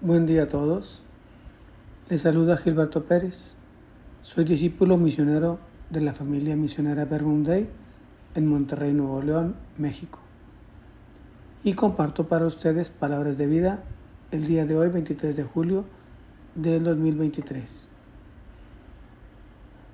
Buen 0.00 0.26
día 0.26 0.44
a 0.44 0.46
todos. 0.46 1.02
Les 2.08 2.22
saluda 2.22 2.56
Gilberto 2.56 3.02
Pérez. 3.02 3.56
Soy 4.22 4.44
discípulo 4.44 4.96
misionero 4.96 5.58
de 5.90 6.00
la 6.00 6.12
familia 6.12 6.54
misionera 6.54 7.04
Day 7.04 7.68
en 8.36 8.46
Monterrey, 8.46 8.92
Nuevo 8.92 9.20
León, 9.22 9.56
México. 9.76 10.20
Y 11.64 11.72
comparto 11.72 12.28
para 12.28 12.46
ustedes 12.46 12.90
palabras 12.90 13.38
de 13.38 13.48
vida 13.48 13.82
el 14.30 14.46
día 14.46 14.66
de 14.66 14.76
hoy, 14.78 14.88
23 14.88 15.34
de 15.34 15.42
julio 15.42 15.84
del 16.54 16.84
2023. 16.84 17.88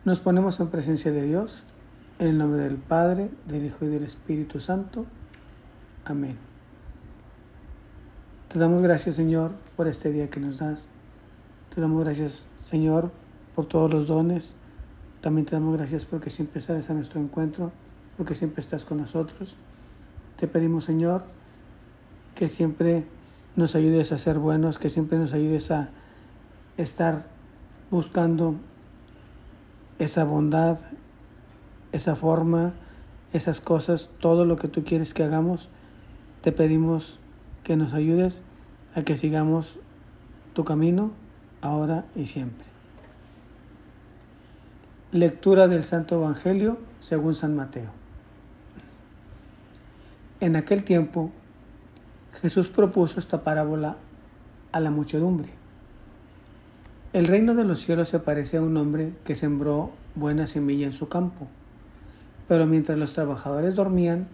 Nos 0.05 0.21
ponemos 0.21 0.61
en 0.61 0.69
presencia 0.69 1.13
de 1.13 1.23
Dios, 1.23 1.65
en 2.19 2.27
el 2.27 2.37
nombre 2.37 2.61
del 2.61 2.77
Padre, 2.77 3.31
del 3.49 3.65
Hijo 3.65 3.87
y 3.87 3.89
del 3.89 4.05
Espíritu 4.05 4.61
Santo. 4.61 5.07
Amén. 6.05 6.54
Te 8.55 8.61
damos 8.61 8.85
gracias, 8.85 9.17
Señor, 9.17 9.51
por 9.75 9.89
este 9.89 10.13
día 10.13 10.31
que 10.31 10.39
nos 10.39 10.59
das. 10.59 10.87
Te 11.75 11.81
damos 11.81 12.05
gracias, 12.05 12.47
Señor, 12.61 13.11
por 13.57 13.67
todos 13.67 13.93
los 13.93 14.07
dones. 14.07 14.55
También 15.21 15.45
te 15.45 15.57
damos 15.57 15.77
gracias 15.77 16.05
porque 16.05 16.31
siempre 16.31 16.61
estás 16.61 16.89
a 16.89 16.95
nuestro 16.95 17.21
encuentro, 17.21 17.73
porque 18.17 18.37
siempre 18.37 18.61
estás 18.61 18.85
con 18.85 18.99
nosotros. 18.99 19.57
Te 20.37 20.47
pedimos, 20.47 20.85
Señor, 20.85 21.25
que 22.37 22.49
siempre 22.49 23.07
nos 23.57 23.75
ayudes 23.75 24.13
a 24.13 24.19
ser 24.19 24.39
buenos, 24.39 24.79
que 24.79 24.89
siempre 24.89 25.19
nos 25.19 25.33
ayudes 25.33 25.73
a 25.73 25.89
estar 26.77 27.27
buscando 27.91 28.55
esa 29.99 30.23
bondad, 30.23 30.79
esa 31.91 32.15
forma, 32.15 32.73
esas 33.33 33.61
cosas, 33.61 34.11
todo 34.21 34.45
lo 34.45 34.55
que 34.55 34.69
tú 34.69 34.85
quieres 34.85 35.13
que 35.13 35.25
hagamos. 35.25 35.71
Te 36.41 36.53
pedimos 36.53 37.19
que 37.65 37.77
nos 37.77 37.95
ayudes 37.95 38.45
a 38.95 39.03
que 39.03 39.17
sigamos 39.17 39.81
tu 40.53 40.65
camino 40.65 41.11
ahora 41.63 42.05
y 42.15 42.27
siempre. 42.27 42.69
Lectura 45.11 45.67
del 45.67 45.83
Santo 45.83 46.17
Evangelio 46.17 46.79
según 47.01 47.35
San 47.35 47.57
Mateo. 47.57 47.91
En 50.41 50.57
aquel 50.57 50.85
tiempo, 50.85 51.33
Jesús 52.41 52.69
propuso 52.69 53.19
esta 53.19 53.43
parábola 53.43 53.97
a 54.73 54.81
la 54.81 54.91
muchedumbre. 54.91 55.49
El 57.13 57.27
reino 57.27 57.55
de 57.55 57.65
los 57.65 57.81
cielos 57.81 58.09
se 58.09 58.19
parece 58.19 58.59
a 58.59 58.63
un 58.63 58.77
hombre 58.77 59.13
que 59.25 59.37
sembró 59.37 59.93
buena 60.17 60.47
semilla 60.47 60.87
en 60.87 60.93
su 60.93 61.09
campo, 61.09 61.47
pero 62.47 62.67
mientras 62.67 62.99
los 62.99 63.15
trabajadores 63.15 63.75
dormían, 63.75 64.27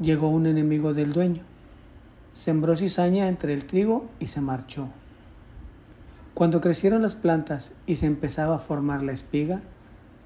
llegó 0.00 0.28
un 0.28 0.46
enemigo 0.46 0.94
del 0.94 1.12
dueño 1.12 1.42
sembró 2.36 2.76
cizaña 2.76 3.28
entre 3.28 3.54
el 3.54 3.64
trigo 3.64 4.10
y 4.20 4.26
se 4.26 4.42
marchó. 4.42 4.88
Cuando 6.34 6.60
crecieron 6.60 7.00
las 7.00 7.14
plantas 7.14 7.72
y 7.86 7.96
se 7.96 8.04
empezaba 8.04 8.56
a 8.56 8.58
formar 8.58 9.02
la 9.02 9.12
espiga, 9.12 9.62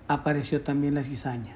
apareció 0.08 0.60
también 0.62 0.96
la 0.96 1.04
cizaña. 1.04 1.54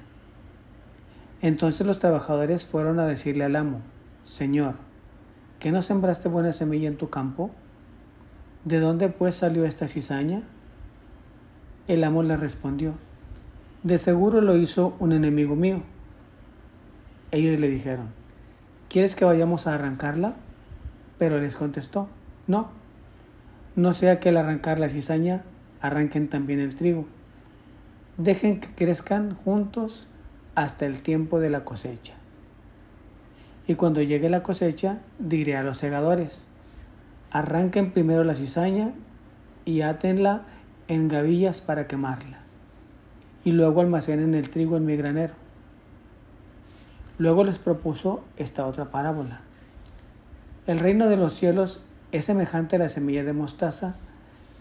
Entonces 1.43 1.85
los 1.85 1.99
trabajadores 1.99 2.67
fueron 2.67 3.01
a 3.01 3.07
decirle 3.07 3.43
al 3.43 3.57
amo, 3.57 3.81
Señor, 4.23 4.77
¿qué 5.59 5.73
no 5.73 5.83
sembraste 5.83 6.29
buena 6.29 6.53
semilla 6.53 6.87
en 6.87 6.99
tu 6.99 7.11
campo? 7.11 7.51
¿De 8.65 8.79
dónde 8.79 9.09
pues 9.09 9.35
salió 9.35 9.65
esta 9.65 9.89
cizaña? 9.89 10.43
El 11.89 12.05
amo 12.05 12.23
le 12.23 12.37
respondió, 12.37 12.95
de 13.83 13.99
seguro 13.99 14.41
lo 14.41 14.57
hizo 14.57 14.95
un 15.01 15.11
enemigo 15.11 15.57
mío. 15.57 15.83
Ellos 17.33 17.59
le 17.59 17.69
dijeron, 17.69 18.07
¿quieres 18.89 19.17
que 19.17 19.25
vayamos 19.25 19.67
a 19.67 19.75
arrancarla? 19.75 20.37
Pero 21.19 21.39
les 21.41 21.57
contestó, 21.57 22.09
no, 22.47 22.71
no 23.77 23.93
sea 23.93 24.21
que 24.21 24.29
al 24.29 24.37
arrancar 24.37 24.79
la 24.79 24.89
cizaña 24.89 25.43
arranquen 25.81 26.29
también 26.29 26.61
el 26.61 26.75
trigo. 26.75 27.07
Dejen 28.17 28.61
que 28.61 28.69
crezcan 28.69 29.35
juntos 29.35 30.07
hasta 30.55 30.87
el 30.87 31.03
tiempo 31.03 31.41
de 31.41 31.51
la 31.51 31.65
cosecha. 31.65 32.15
Y 33.67 33.75
cuando 33.75 34.03
llegue 34.03 34.29
la 34.29 34.43
cosecha, 34.43 35.01
diré 35.19 35.57
a 35.57 35.63
los 35.63 35.79
segadores, 35.79 36.49
arranquen 37.31 37.93
primero 37.93 38.23
la 38.23 38.35
cizaña 38.35 38.93
y 39.65 39.81
átenla 39.81 40.43
en 40.87 41.09
gavillas 41.09 41.61
para 41.61 41.87
quemarla, 41.87 42.41
y 43.43 43.53
luego 43.53 43.81
almacenen 43.81 44.35
el 44.35 44.51
trigo 44.51 44.77
en 44.77 44.85
mi 44.85 44.97
granero. 44.97 45.35
Luego 47.17 47.45
les 47.45 47.59
propuso 47.59 48.23
esta 48.37 48.67
otra 48.67 48.91
parábola. 48.91 49.41
El 50.67 50.79
reino 50.79 51.09
de 51.09 51.17
los 51.17 51.35
cielos 51.35 51.83
es 52.11 52.25
semejante 52.25 52.77
a 52.77 52.79
la 52.79 52.89
semilla 52.89 53.23
de 53.23 53.35
mostaza 53.35 53.97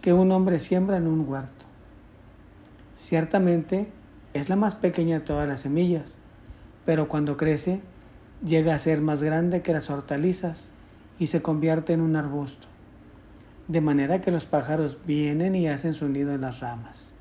que 0.01 0.11
un 0.11 0.31
hombre 0.33 0.59
siembra 0.59 0.97
en 0.97 1.07
un 1.07 1.25
huerto. 1.27 1.65
Ciertamente 2.97 3.87
es 4.33 4.49
la 4.49 4.57
más 4.57 4.75
pequeña 4.75 5.19
de 5.19 5.25
todas 5.25 5.47
las 5.47 5.61
semillas, 5.61 6.19
pero 6.85 7.07
cuando 7.07 7.37
crece 7.37 7.79
llega 8.45 8.75
a 8.75 8.79
ser 8.79 8.99
más 8.99 9.21
grande 9.23 9.61
que 9.61 9.71
las 9.71 9.89
hortalizas 9.89 10.67
y 11.19 11.27
se 11.27 11.41
convierte 11.41 11.93
en 11.93 12.01
un 12.01 12.17
arbusto, 12.17 12.67
de 13.69 13.79
manera 13.79 14.19
que 14.19 14.31
los 14.31 14.45
pájaros 14.45 14.97
vienen 15.05 15.55
y 15.55 15.69
hacen 15.69 15.93
su 15.93 16.09
nido 16.09 16.33
en 16.33 16.41
las 16.41 16.59
ramas. 16.59 17.13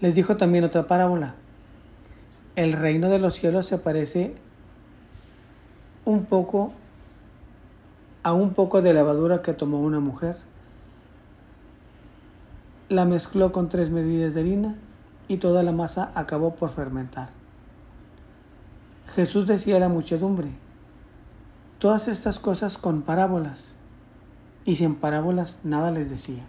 Les 0.00 0.14
dijo 0.14 0.38
también 0.38 0.64
otra 0.64 0.86
parábola. 0.86 1.34
El 2.56 2.72
reino 2.72 3.10
de 3.10 3.18
los 3.18 3.34
cielos 3.34 3.66
se 3.66 3.76
parece 3.76 4.36
un 6.08 6.24
poco 6.24 6.72
a 8.22 8.32
un 8.32 8.54
poco 8.54 8.80
de 8.80 8.94
levadura 8.94 9.42
que 9.42 9.52
tomó 9.52 9.82
una 9.82 10.00
mujer. 10.00 10.38
La 12.88 13.04
mezcló 13.04 13.52
con 13.52 13.68
tres 13.68 13.90
medidas 13.90 14.32
de 14.32 14.40
harina 14.40 14.76
y 15.28 15.36
toda 15.36 15.62
la 15.62 15.72
masa 15.72 16.10
acabó 16.14 16.54
por 16.54 16.70
fermentar. 16.70 17.28
Jesús 19.08 19.46
decía 19.46 19.76
a 19.76 19.80
la 19.80 19.90
muchedumbre, 19.90 20.48
todas 21.78 22.08
estas 22.08 22.38
cosas 22.38 22.78
con 22.78 23.02
parábolas, 23.02 23.76
y 24.64 24.76
sin 24.76 24.94
parábolas 24.94 25.60
nada 25.64 25.90
les 25.90 26.08
decía, 26.08 26.44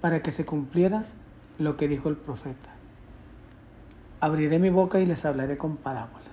para 0.00 0.22
que 0.22 0.30
se 0.30 0.46
cumpliera 0.46 1.06
lo 1.58 1.76
que 1.76 1.88
dijo 1.88 2.08
el 2.08 2.16
profeta. 2.16 2.70
Abriré 4.20 4.60
mi 4.60 4.70
boca 4.70 5.00
y 5.00 5.06
les 5.06 5.24
hablaré 5.24 5.58
con 5.58 5.76
parábolas 5.76 6.28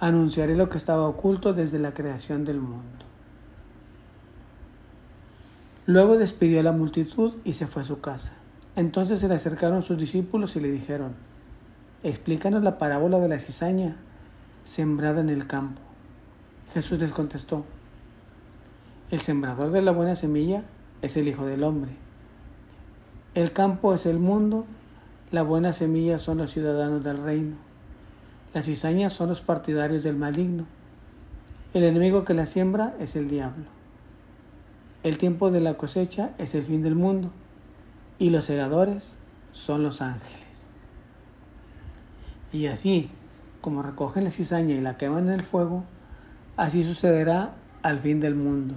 anunciaré 0.00 0.56
lo 0.56 0.68
que 0.70 0.78
estaba 0.78 1.06
oculto 1.06 1.52
desde 1.52 1.78
la 1.78 1.92
creación 1.92 2.44
del 2.44 2.60
mundo. 2.60 3.04
Luego 5.86 6.16
despidió 6.16 6.60
a 6.60 6.62
la 6.62 6.72
multitud 6.72 7.34
y 7.44 7.52
se 7.52 7.66
fue 7.66 7.82
a 7.82 7.84
su 7.84 8.00
casa. 8.00 8.32
Entonces 8.76 9.20
se 9.20 9.28
le 9.28 9.34
acercaron 9.34 9.82
sus 9.82 9.98
discípulos 9.98 10.56
y 10.56 10.60
le 10.60 10.70
dijeron, 10.70 11.12
explícanos 12.02 12.62
la 12.62 12.78
parábola 12.78 13.18
de 13.18 13.28
la 13.28 13.38
cizaña 13.38 13.96
sembrada 14.64 15.20
en 15.20 15.28
el 15.28 15.46
campo. 15.46 15.82
Jesús 16.72 16.98
les 16.98 17.12
contestó, 17.12 17.64
el 19.10 19.20
sembrador 19.20 19.70
de 19.70 19.82
la 19.82 19.90
buena 19.90 20.14
semilla 20.14 20.62
es 21.02 21.16
el 21.16 21.28
Hijo 21.28 21.44
del 21.44 21.64
Hombre. 21.64 21.90
El 23.34 23.52
campo 23.52 23.92
es 23.92 24.06
el 24.06 24.18
mundo, 24.18 24.64
la 25.30 25.42
buena 25.42 25.72
semilla 25.72 26.18
son 26.18 26.38
los 26.38 26.52
ciudadanos 26.52 27.02
del 27.04 27.22
reino. 27.22 27.69
Las 28.52 28.64
cizañas 28.64 29.12
son 29.12 29.28
los 29.28 29.40
partidarios 29.42 30.02
del 30.02 30.16
maligno. 30.16 30.66
El 31.72 31.84
enemigo 31.84 32.24
que 32.24 32.34
la 32.34 32.46
siembra 32.46 32.96
es 32.98 33.14
el 33.14 33.28
diablo. 33.28 33.66
El 35.04 35.18
tiempo 35.18 35.52
de 35.52 35.60
la 35.60 35.74
cosecha 35.74 36.30
es 36.36 36.56
el 36.56 36.64
fin 36.64 36.82
del 36.82 36.96
mundo 36.96 37.30
y 38.18 38.30
los 38.30 38.46
segadores 38.46 39.18
son 39.52 39.84
los 39.84 40.02
ángeles. 40.02 40.72
Y 42.52 42.66
así, 42.66 43.08
como 43.60 43.84
recogen 43.84 44.24
la 44.24 44.30
cizaña 44.30 44.74
y 44.74 44.80
la 44.80 44.96
queman 44.96 45.28
en 45.28 45.34
el 45.34 45.44
fuego, 45.44 45.84
así 46.56 46.82
sucederá 46.82 47.54
al 47.84 48.00
fin 48.00 48.18
del 48.18 48.34
mundo. 48.34 48.74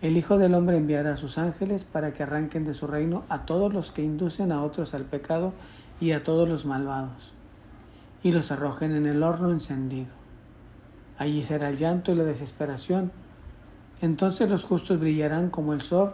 El 0.00 0.16
Hijo 0.16 0.38
del 0.38 0.54
Hombre 0.54 0.76
enviará 0.76 1.14
a 1.14 1.16
sus 1.16 1.38
ángeles 1.38 1.84
para 1.84 2.12
que 2.12 2.22
arranquen 2.22 2.64
de 2.64 2.72
su 2.72 2.86
reino 2.86 3.24
a 3.28 3.46
todos 3.46 3.74
los 3.74 3.90
que 3.90 4.04
inducen 4.04 4.52
a 4.52 4.62
otros 4.62 4.94
al 4.94 5.06
pecado 5.06 5.54
y 6.00 6.12
a 6.12 6.22
todos 6.22 6.48
los 6.48 6.64
malvados 6.64 7.34
y 8.22 8.32
los 8.32 8.50
arrojen 8.50 8.94
en 8.94 9.06
el 9.06 9.22
horno 9.22 9.50
encendido. 9.50 10.12
Allí 11.18 11.42
será 11.42 11.68
el 11.68 11.78
llanto 11.78 12.12
y 12.12 12.16
la 12.16 12.24
desesperación. 12.24 13.12
Entonces 14.00 14.48
los 14.48 14.64
justos 14.64 14.98
brillarán 14.98 15.50
como 15.50 15.72
el 15.72 15.82
sol 15.82 16.12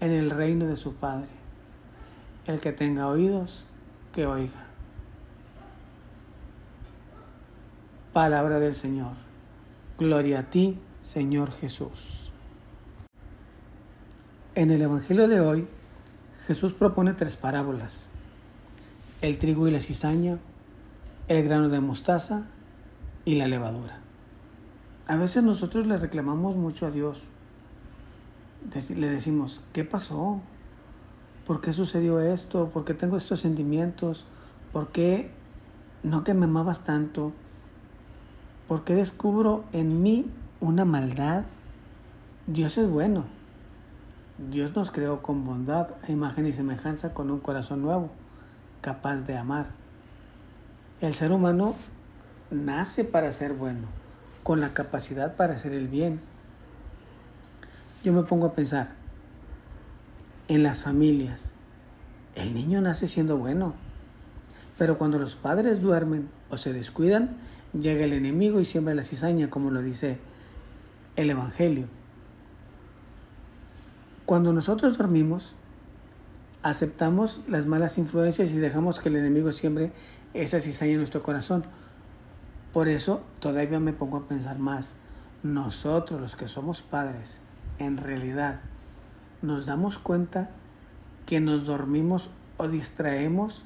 en 0.00 0.12
el 0.12 0.30
reino 0.30 0.66
de 0.66 0.76
su 0.76 0.94
Padre. 0.94 1.28
El 2.46 2.60
que 2.60 2.72
tenga 2.72 3.08
oídos, 3.08 3.66
que 4.12 4.26
oiga. 4.26 4.66
Palabra 8.12 8.58
del 8.58 8.74
Señor. 8.74 9.12
Gloria 9.98 10.40
a 10.40 10.42
ti, 10.44 10.78
Señor 11.00 11.52
Jesús. 11.52 12.30
En 14.54 14.70
el 14.70 14.80
Evangelio 14.80 15.28
de 15.28 15.40
hoy, 15.40 15.68
Jesús 16.46 16.72
propone 16.72 17.12
tres 17.12 17.36
parábolas. 17.36 18.08
El 19.20 19.36
trigo 19.38 19.66
y 19.68 19.70
la 19.70 19.80
cizaña, 19.80 20.38
el 21.28 21.42
grano 21.42 21.68
de 21.68 21.80
mostaza 21.80 22.46
y 23.24 23.34
la 23.34 23.48
levadura. 23.48 24.00
a 25.08 25.16
veces 25.16 25.42
nosotros 25.42 25.86
le 25.86 25.96
reclamamos 25.96 26.56
mucho 26.56 26.86
a 26.86 26.90
Dios. 26.90 27.22
Le 28.90 29.08
decimos, 29.08 29.62
¿qué 29.72 29.84
pasó? 29.84 30.40
¿Por 31.46 31.60
qué 31.60 31.72
sucedió 31.72 32.20
esto? 32.20 32.70
¿Por 32.70 32.84
qué 32.84 32.94
tengo 32.94 33.16
estos 33.16 33.40
sentimientos? 33.40 34.26
¿Por 34.72 34.88
qué 34.88 35.30
no 36.02 36.24
que 36.24 36.34
me 36.34 36.46
amabas 36.46 36.84
tanto? 36.84 37.32
¿Por 38.66 38.82
qué 38.82 38.94
descubro 38.94 39.64
en 39.72 40.02
mí 40.02 40.26
una 40.60 40.84
maldad? 40.84 41.44
Dios 42.48 42.78
es 42.78 42.88
bueno. 42.88 43.24
Dios 44.50 44.74
nos 44.74 44.90
creó 44.90 45.22
con 45.22 45.44
bondad, 45.44 45.88
a 46.06 46.12
imagen 46.12 46.46
y 46.46 46.52
semejanza, 46.52 47.14
con 47.14 47.30
un 47.30 47.40
corazón 47.40 47.82
nuevo, 47.82 48.10
capaz 48.80 49.22
de 49.22 49.36
amar. 49.36 49.85
El 51.00 51.12
ser 51.12 51.30
humano 51.30 51.74
nace 52.50 53.04
para 53.04 53.30
ser 53.30 53.52
bueno, 53.52 53.86
con 54.42 54.60
la 54.60 54.72
capacidad 54.72 55.36
para 55.36 55.52
hacer 55.52 55.72
el 55.72 55.88
bien. 55.88 56.20
Yo 58.02 58.14
me 58.14 58.22
pongo 58.22 58.46
a 58.46 58.54
pensar, 58.54 58.94
en 60.48 60.62
las 60.62 60.84
familias, 60.84 61.52
el 62.34 62.54
niño 62.54 62.80
nace 62.80 63.08
siendo 63.08 63.36
bueno, 63.36 63.74
pero 64.78 64.96
cuando 64.96 65.18
los 65.18 65.34
padres 65.34 65.82
duermen 65.82 66.30
o 66.48 66.56
se 66.56 66.72
descuidan, 66.72 67.36
llega 67.78 68.04
el 68.04 68.14
enemigo 68.14 68.60
y 68.60 68.64
siembra 68.64 68.94
la 68.94 69.02
cizaña, 69.02 69.50
como 69.50 69.70
lo 69.70 69.82
dice 69.82 70.18
el 71.16 71.28
Evangelio. 71.28 71.88
Cuando 74.24 74.52
nosotros 74.54 74.96
dormimos, 74.96 75.54
aceptamos 76.62 77.42
las 77.48 77.66
malas 77.66 77.98
influencias 77.98 78.52
y 78.52 78.58
dejamos 78.58 78.98
que 78.98 79.08
el 79.08 79.16
enemigo 79.16 79.52
siembre 79.52 79.92
esa 80.42 80.60
cizaña 80.60 80.92
en 80.92 80.98
nuestro 80.98 81.22
corazón. 81.22 81.64
Por 82.72 82.88
eso 82.88 83.22
todavía 83.40 83.80
me 83.80 83.92
pongo 83.92 84.18
a 84.18 84.28
pensar 84.28 84.58
más. 84.58 84.94
Nosotros 85.42 86.20
los 86.20 86.36
que 86.36 86.48
somos 86.48 86.82
padres, 86.82 87.40
en 87.78 87.96
realidad, 87.96 88.60
nos 89.42 89.66
damos 89.66 89.98
cuenta 89.98 90.50
que 91.24 91.40
nos 91.40 91.66
dormimos 91.66 92.30
o 92.56 92.68
distraemos 92.68 93.64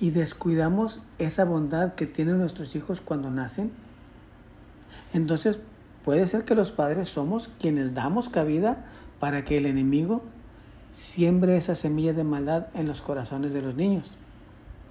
y 0.00 0.10
descuidamos 0.10 1.00
esa 1.18 1.44
bondad 1.44 1.94
que 1.94 2.06
tienen 2.06 2.38
nuestros 2.38 2.74
hijos 2.76 3.00
cuando 3.00 3.30
nacen? 3.30 3.72
Entonces 5.12 5.60
puede 6.04 6.26
ser 6.26 6.44
que 6.44 6.54
los 6.54 6.72
padres 6.72 7.08
somos 7.08 7.48
quienes 7.60 7.94
damos 7.94 8.28
cabida 8.28 8.84
para 9.20 9.44
que 9.44 9.56
el 9.56 9.66
enemigo 9.66 10.22
siembre 10.92 11.56
esa 11.56 11.74
semilla 11.74 12.12
de 12.12 12.24
maldad 12.24 12.66
en 12.74 12.86
los 12.86 13.00
corazones 13.00 13.52
de 13.52 13.62
los 13.62 13.74
niños, 13.74 14.10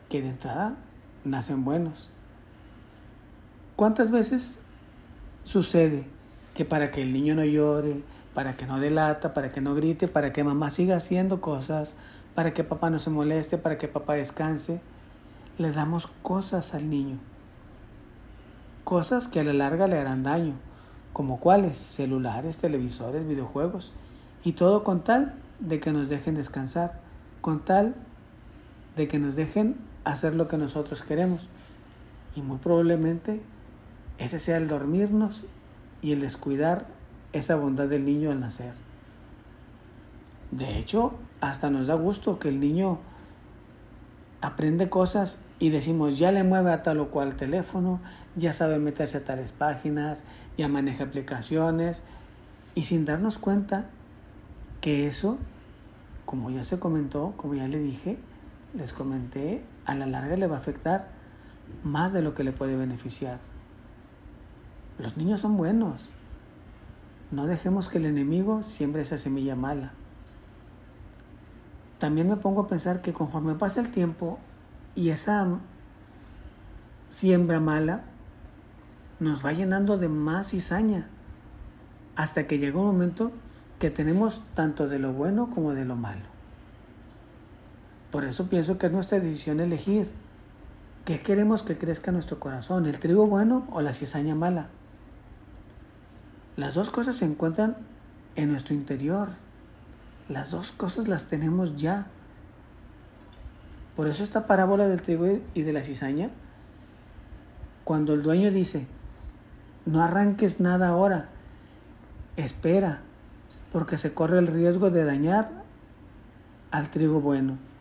que 0.10 0.22
de 0.22 0.30
entrada 0.30 0.76
nacen 1.24 1.64
buenos. 1.64 2.10
¿Cuántas 3.76 4.12
veces 4.12 4.62
sucede 5.44 6.06
que 6.54 6.66
para 6.66 6.92
que 6.92 7.02
el 7.02 7.14
niño 7.14 7.36
no 7.36 7.44
llore, 7.44 8.04
para 8.34 8.54
que 8.54 8.66
no 8.66 8.80
delata, 8.80 9.34
para 9.34 9.52
que 9.52 9.62
no 9.62 9.76
grite, 9.76 10.08
para 10.08 10.32
que 10.34 10.44
mamá 10.44 10.70
siga 10.70 10.98
haciendo 10.98 11.42
cosas, 11.42 11.96
para 12.36 12.54
que 12.54 12.64
papá 12.64 12.90
no 12.90 13.00
se 13.00 13.10
moleste, 13.10 13.58
para 13.58 13.78
que 13.78 13.88
papá 13.88 14.14
descanse. 14.14 14.82
Le 15.58 15.72
damos 15.72 16.08
cosas 16.22 16.74
al 16.74 16.90
niño. 16.90 17.18
Cosas 18.84 19.28
que 19.28 19.40
a 19.40 19.44
la 19.44 19.54
larga 19.54 19.88
le 19.88 19.98
harán 19.98 20.24
daño, 20.24 20.54
como 21.14 21.40
cuáles, 21.40 21.78
celulares, 21.78 22.58
televisores, 22.58 23.28
videojuegos, 23.28 23.94
y 24.44 24.54
todo 24.54 24.84
con 24.84 25.04
tal 25.04 25.36
de 25.60 25.80
que 25.80 25.92
nos 25.92 26.10
dejen 26.10 26.36
descansar, 26.36 27.00
con 27.42 27.64
tal 27.64 27.96
de 28.96 29.08
que 29.08 29.20
nos 29.20 29.36
dejen 29.36 29.76
hacer 30.04 30.36
lo 30.36 30.48
que 30.48 30.58
nosotros 30.58 31.04
queremos. 31.04 31.50
Y 32.36 32.42
muy 32.42 32.58
probablemente 32.58 33.42
ese 34.18 34.40
sea 34.40 34.58
el 34.58 34.68
dormirnos 34.68 35.46
y 36.02 36.12
el 36.12 36.22
descuidar 36.22 36.88
esa 37.32 37.56
bondad 37.56 37.88
del 37.88 38.06
niño 38.06 38.32
al 38.32 38.40
nacer. 38.40 38.74
De 40.52 40.78
hecho, 40.78 41.14
hasta 41.42 41.70
nos 41.70 41.88
da 41.88 41.96
gusto 41.96 42.40
que 42.40 42.50
el 42.50 42.60
niño 42.60 43.00
aprende 44.42 44.90
cosas 44.90 45.40
y 45.60 45.70
decimos, 45.70 46.20
ya 46.20 46.32
le 46.32 46.44
mueve 46.44 46.72
a 46.72 46.84
tal 46.84 47.00
o 47.00 47.10
cual 47.10 47.36
teléfono, 47.36 48.02
ya 48.36 48.54
sabe 48.54 48.78
meterse 48.78 49.18
a 49.18 49.24
tales 49.24 49.54
páginas, 49.54 50.26
ya 50.58 50.68
maneja 50.68 51.06
aplicaciones, 51.06 52.04
y 52.76 52.84
sin 52.84 53.06
darnos 53.06 53.38
cuenta 53.38 53.86
que 54.82 55.08
eso, 55.08 55.38
como 56.26 56.50
ya 56.50 56.64
se 56.64 56.80
comentó, 56.80 57.34
como 57.38 57.56
ya 57.56 57.68
le 57.68 57.80
dije, 57.80 58.18
les 58.74 58.94
comenté, 58.94 59.64
a 59.86 59.96
la 59.96 60.06
larga 60.06 60.36
le 60.36 60.48
va 60.48 60.58
a 60.58 60.60
afectar 60.60 61.10
más 61.84 62.14
de 62.14 62.22
lo 62.22 62.34
que 62.34 62.44
le 62.44 62.52
puede 62.52 62.76
beneficiar. 62.76 63.40
Los 65.00 65.18
niños 65.18 65.42
son 65.42 65.58
buenos, 65.58 66.10
no 67.32 67.48
dejemos 67.48 67.90
que 67.90 67.98
el 67.98 68.06
enemigo 68.06 68.64
siembre 68.64 69.02
esa 69.02 69.18
semilla 69.18 69.56
mala. 69.56 69.94
También 71.98 72.28
me 72.28 72.38
pongo 72.38 72.62
a 72.62 72.68
pensar 72.68 73.02
que 73.02 73.14
conforme 73.14 73.56
pasa 73.56 73.80
el 73.80 73.90
tiempo 73.90 74.40
y 74.94 75.10
esa 75.10 75.48
siembra 77.10 77.60
mala 77.60 78.04
nos 79.20 79.44
va 79.46 79.54
llenando 79.54 79.98
de 79.98 80.10
más 80.10 80.50
cizaña 80.50 81.08
hasta 82.16 82.46
que 82.46 82.60
llega 82.60 82.80
un 82.80 82.88
momento 82.88 83.32
que 83.80 83.90
tenemos 83.90 84.44
tanto 84.54 84.88
de 84.88 85.00
lo 85.00 85.14
bueno 85.14 85.50
como 85.50 85.74
de 85.74 85.86
lo 85.86 85.96
malo. 85.96 86.33
Por 88.14 88.26
eso 88.26 88.48
pienso 88.48 88.78
que 88.78 88.86
es 88.86 88.92
nuestra 88.92 89.20
decisión 89.20 89.60
elegir 89.60 90.08
qué 91.04 91.20
queremos 91.20 91.64
que 91.64 91.80
crezca 91.80 92.12
en 92.12 92.14
nuestro 92.14 92.40
corazón, 92.40 92.86
el 92.86 93.00
trigo 93.00 93.26
bueno 93.26 93.68
o 93.72 93.82
la 93.82 93.92
cizaña 93.92 94.36
mala. 94.36 94.68
Las 96.56 96.76
dos 96.76 96.92
cosas 96.92 97.16
se 97.16 97.26
encuentran 97.26 97.76
en 98.36 98.52
nuestro 98.52 98.76
interior. 98.76 99.30
Las 100.30 100.52
dos 100.52 100.72
cosas 100.72 101.08
las 101.08 101.26
tenemos 101.26 101.76
ya. 101.76 102.06
Por 103.96 104.08
eso 104.08 104.24
esta 104.24 104.46
parábola 104.46 104.88
del 104.88 105.02
trigo 105.02 105.40
y 105.56 105.64
de 105.64 105.74
la 105.74 105.82
cizaña, 105.82 106.30
cuando 107.84 108.14
el 108.14 108.22
dueño 108.22 108.52
dice, 108.52 108.86
no 109.88 110.04
arranques 110.04 110.60
nada 110.60 110.90
ahora, 110.90 111.30
espera, 112.38 113.02
porque 113.72 113.98
se 113.98 114.14
corre 114.14 114.38
el 114.38 114.46
riesgo 114.46 114.92
de 114.92 115.04
dañar 115.04 115.50
al 116.70 116.92
trigo 116.92 117.20
bueno. 117.20 117.73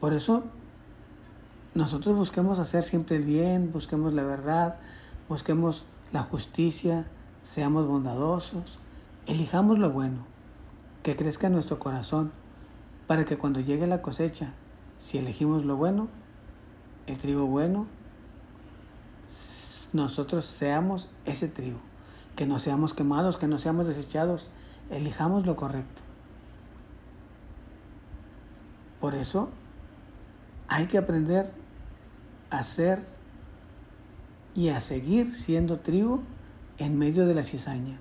Por 0.00 0.12
eso 0.12 0.44
nosotros 1.74 2.16
busquemos 2.16 2.58
hacer 2.58 2.82
siempre 2.82 3.16
el 3.16 3.24
bien, 3.24 3.72
busquemos 3.72 4.14
la 4.14 4.22
verdad, 4.22 4.76
busquemos 5.28 5.84
la 6.12 6.22
justicia, 6.22 7.06
seamos 7.42 7.86
bondadosos, 7.86 8.78
elijamos 9.26 9.78
lo 9.78 9.90
bueno, 9.90 10.24
que 11.02 11.16
crezca 11.16 11.48
en 11.48 11.54
nuestro 11.54 11.78
corazón, 11.78 12.32
para 13.06 13.24
que 13.24 13.38
cuando 13.38 13.60
llegue 13.60 13.86
la 13.86 14.02
cosecha, 14.02 14.52
si 14.98 15.18
elegimos 15.18 15.64
lo 15.64 15.76
bueno, 15.76 16.08
el 17.06 17.16
trigo 17.16 17.46
bueno, 17.46 17.86
nosotros 19.92 20.44
seamos 20.44 21.10
ese 21.24 21.48
trigo, 21.48 21.78
que 22.36 22.46
no 22.46 22.58
seamos 22.58 22.94
quemados, 22.94 23.36
que 23.36 23.46
no 23.46 23.58
seamos 23.58 23.86
desechados, 23.86 24.50
elijamos 24.90 25.46
lo 25.46 25.56
correcto. 25.56 26.02
Por 29.00 29.14
eso 29.14 29.48
hay 30.68 30.86
que 30.86 30.98
aprender 30.98 31.50
a 32.50 32.62
ser 32.62 33.04
y 34.54 34.68
a 34.68 34.80
seguir 34.80 35.34
siendo 35.34 35.80
trigo 35.80 36.22
en 36.78 36.98
medio 36.98 37.26
de 37.26 37.34
la 37.34 37.44
cizaña. 37.44 37.98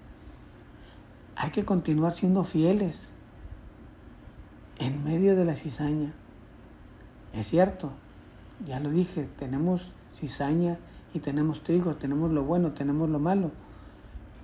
Hay 1.35 1.51
que 1.51 1.65
continuar 1.65 2.13
siendo 2.13 2.43
fieles 2.43 3.11
en 4.79 5.03
medio 5.03 5.35
de 5.35 5.45
la 5.45 5.55
cizaña. 5.55 6.13
Es 7.33 7.47
cierto, 7.47 7.91
ya 8.65 8.79
lo 8.79 8.89
dije, 8.89 9.27
tenemos 9.37 9.91
cizaña 10.11 10.77
y 11.13 11.19
tenemos 11.19 11.63
trigo, 11.63 11.95
tenemos 11.95 12.31
lo 12.31 12.43
bueno, 12.43 12.73
tenemos 12.73 13.09
lo 13.09 13.19
malo, 13.19 13.51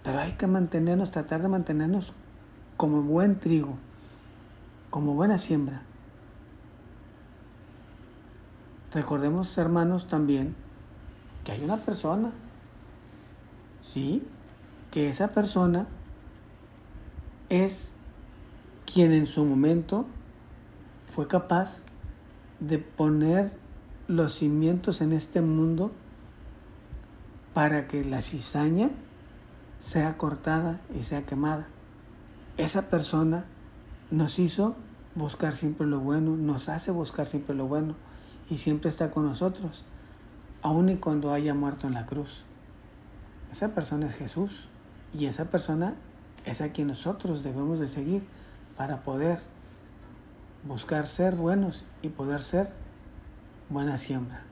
pero 0.03 0.20
hay 0.20 0.34
que 0.34 0.48
mantenernos, 0.48 1.12
tratar 1.12 1.42
de 1.42 1.48
mantenernos 1.48 2.13
como 2.77 3.01
buen 3.01 3.39
trigo, 3.39 3.75
como 4.89 5.13
buena 5.13 5.38
siembra. 5.38 5.82
Recordemos, 8.94 9.58
hermanos, 9.58 10.08
también 10.08 10.56
que 11.44 11.52
hay 11.52 11.64
una 11.64 11.78
persona, 11.78 12.32
¿sí? 13.82 14.24
Que 14.92 15.10
esa 15.10 15.30
persona 15.30 15.88
es 17.50 17.92
quien 18.86 19.12
en 19.12 19.26
su 19.26 19.46
momento 19.46 20.06
fue 21.10 21.28
capaz 21.28 21.82
de 22.60 22.78
poner 22.78 23.52
los 24.08 24.36
cimientos 24.36 25.02
en 25.02 25.12
este 25.12 25.42
mundo 25.42 25.92
para 27.56 27.88
que 27.88 28.06
la 28.06 28.22
cizaña 28.22 28.92
sea 29.80 30.18
cortada 30.18 30.82
y 30.96 31.02
sea 31.02 31.26
quemada. 31.26 31.68
Esa 32.58 32.90
persona 32.90 33.46
nos 34.12 34.38
hizo 34.38 34.76
buscar 35.16 35.56
siempre 35.56 35.88
lo 35.88 36.00
bueno, 36.00 36.36
nos 36.36 36.70
hace 36.70 36.92
buscar 36.92 37.28
siempre 37.28 37.56
lo 37.56 37.66
bueno 37.66 37.96
y 38.54 38.60
siempre 38.60 38.92
está 38.92 39.10
con 39.10 39.26
nosotros 39.26 39.84
aun 40.62 40.88
y 40.90 40.98
cuando 40.98 41.34
haya 41.34 41.56
muerto 41.56 41.88
en 41.88 41.96
la 41.96 42.06
cruz. 42.06 42.46
Esa 43.52 43.70
persona 43.70 44.06
es 44.06 44.14
Jesús 44.14 44.70
y 45.12 45.26
esa 45.26 45.46
persona 45.46 45.96
es 46.46 46.62
a 46.62 46.72
quien 46.72 46.90
nosotros 46.90 47.42
debemos 47.42 47.80
de 47.80 47.88
seguir 47.88 48.24
para 48.78 49.02
poder 49.02 49.40
buscar 50.68 51.08
ser 51.08 51.36
buenos 51.36 51.86
y 52.04 52.10
poder 52.10 52.44
ser 52.44 52.70
buena 53.70 53.98
siembra. 53.98 54.44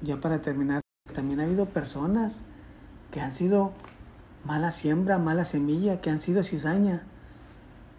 Ya 0.00 0.18
para 0.18 0.40
terminar, 0.40 0.80
también 1.14 1.40
ha 1.40 1.44
habido 1.44 1.66
personas 1.66 2.42
que 3.10 3.20
han 3.20 3.32
sido 3.32 3.72
mala 4.46 4.70
siembra, 4.70 5.18
mala 5.18 5.44
semilla, 5.44 6.00
que 6.00 6.08
han 6.08 6.22
sido 6.22 6.42
cizaña, 6.42 7.02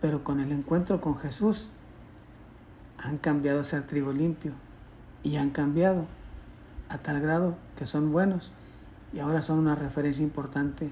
pero 0.02 0.24
con 0.24 0.40
el 0.40 0.52
encuentro 0.52 1.00
con 1.00 1.16
Jesús 1.16 1.70
han 2.98 3.20
cambiado 3.20 3.62
a 3.62 3.64
ser 3.64 3.86
trigo 3.86 4.12
limpio 4.12 4.54
y 5.24 5.38
han 5.38 5.50
cambiado 5.50 6.06
a 6.90 6.98
tal 6.98 7.20
grado 7.22 7.58
que 7.76 7.86
son 7.86 8.12
buenos 8.12 8.52
y 9.14 9.20
ahora 9.20 9.42
son 9.42 9.60
una 9.60 9.76
referencia 9.76 10.24
importante 10.24 10.92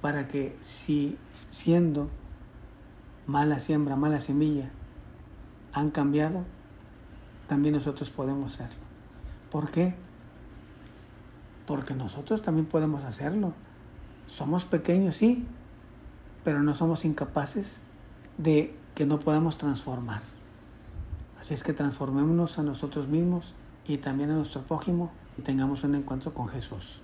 para 0.00 0.28
que 0.28 0.56
si 0.60 1.18
siendo 1.50 2.10
mala 3.26 3.58
siembra, 3.58 3.96
mala 3.96 4.20
semilla, 4.20 4.70
han 5.72 5.90
cambiado, 5.90 6.44
también 7.48 7.74
nosotros 7.74 8.10
podemos 8.10 8.54
serlo. 8.54 8.86
¿Por 9.50 9.70
qué? 9.70 9.94
Porque 11.66 11.94
nosotros 11.94 12.42
también 12.42 12.66
podemos 12.66 13.04
hacerlo. 13.04 13.52
Somos 14.26 14.64
pequeños, 14.64 15.16
sí, 15.16 15.46
pero 16.44 16.62
no 16.62 16.74
somos 16.74 17.04
incapaces 17.04 17.80
de 18.38 18.74
que 18.94 19.06
no 19.06 19.18
podamos 19.18 19.58
transformar. 19.58 20.22
Así 21.46 21.54
es 21.54 21.62
que 21.62 21.72
transformémonos 21.72 22.58
a 22.58 22.64
nosotros 22.64 23.06
mismos 23.06 23.54
y 23.86 23.98
también 23.98 24.32
a 24.32 24.34
nuestro 24.34 24.62
prójimo 24.62 25.12
y 25.38 25.42
tengamos 25.42 25.84
un 25.84 25.94
encuentro 25.94 26.34
con 26.34 26.48
Jesús. 26.48 27.00